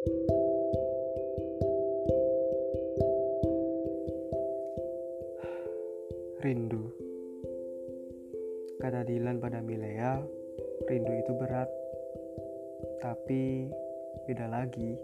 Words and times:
Rindu 0.00 0.16
Kata 8.80 9.04
Dilan 9.04 9.44
pada 9.44 9.60
Milea, 9.60 10.24
rindu 10.88 11.12
itu 11.12 11.36
berat. 11.36 11.68
Tapi 13.04 13.68
beda 14.24 14.48
lagi 14.48 14.96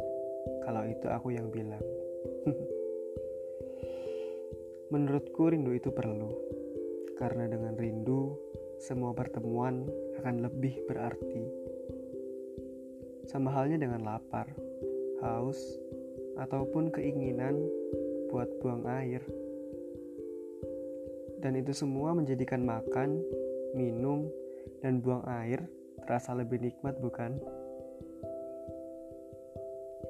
kalau 0.64 0.88
itu 0.88 1.12
aku 1.12 1.36
yang 1.36 1.52
bilang. 1.52 1.84
Menurutku 4.96 5.52
rindu 5.52 5.76
itu 5.76 5.92
perlu. 5.92 6.32
Karena 7.20 7.44
dengan 7.44 7.76
rindu, 7.76 8.32
semua 8.80 9.12
pertemuan 9.12 9.84
akan 10.24 10.40
lebih 10.40 10.88
berarti. 10.88 11.75
Sama 13.26 13.50
halnya 13.50 13.76
dengan 13.82 14.06
lapar, 14.06 14.46
haus, 15.20 15.58
ataupun 16.38 16.94
keinginan 16.94 17.58
buat 18.30 18.48
buang 18.62 18.86
air 18.86 19.22
dan 21.40 21.52
itu 21.56 21.72
semua 21.76 22.16
menjadikan 22.16 22.64
makan, 22.64 23.20
minum, 23.76 24.26
dan 24.80 24.98
buang 24.98 25.22
air 25.28 25.62
terasa 26.02 26.32
lebih 26.32 26.58
nikmat, 26.58 26.96
bukan? 26.98 27.36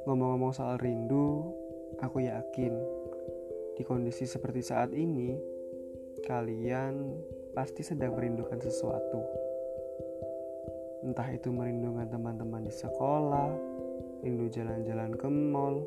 Ngomong-ngomong 0.06 0.54
soal 0.54 0.78
rindu, 0.78 1.50
aku 1.98 2.24
yakin 2.24 2.72
di 3.74 3.82
kondisi 3.82 4.24
seperti 4.24 4.62
saat 4.62 4.94
ini, 4.94 5.36
kalian 6.24 7.20
pasti 7.52 7.82
sedang 7.82 8.14
merindukan 8.14 8.60
sesuatu. 8.62 9.20
Entah 11.06 11.30
itu 11.30 11.54
merindukan 11.54 12.10
teman-teman 12.10 12.66
di 12.66 12.74
sekolah, 12.74 13.54
rindu 14.26 14.50
jalan-jalan 14.50 15.14
ke 15.14 15.30
mall, 15.30 15.86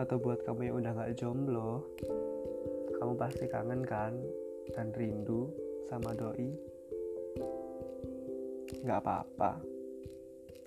atau 0.00 0.16
buat 0.16 0.40
kamu 0.48 0.72
yang 0.72 0.76
udah 0.80 0.92
gak 0.96 1.12
jomblo, 1.20 1.84
kamu 2.96 3.12
pasti 3.20 3.44
kangen 3.44 3.84
kan? 3.84 4.16
Dan 4.72 4.88
rindu 4.96 5.52
sama 5.90 6.16
doi? 6.16 6.48
Nggak 8.80 8.98
apa-apa. 9.04 9.60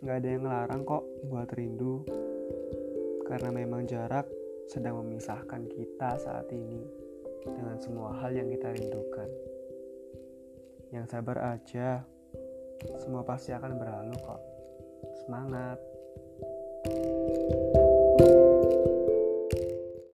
Nggak 0.05 0.15
ada 0.21 0.27
yang 0.29 0.43
ngelarang 0.45 0.81
kok 0.85 1.03
buat 1.31 1.49
rindu. 1.57 2.05
Karena 3.25 3.49
memang 3.49 3.89
jarak 3.89 4.29
sedang 4.69 5.01
memisahkan 5.01 5.65
kita 5.73 6.21
saat 6.21 6.45
ini 6.53 6.85
dengan 7.41 7.81
semua 7.81 8.13
hal 8.21 8.35
yang 8.35 8.51
kita 8.51 8.69
rindukan. 8.77 9.29
Yang 10.93 11.05
sabar 11.09 11.57
aja 11.57 12.05
semua 13.01 13.25
pasti 13.25 13.51
akan 13.51 13.71
berlalu 13.77 14.15
kok. 14.21 14.41
Semangat. 15.25 15.79
thank 16.85 17.01
you 17.49 17.64